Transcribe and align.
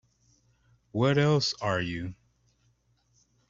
What 0.93 1.19
else 1.19 1.53
are 1.61 1.79
you? 1.79 2.15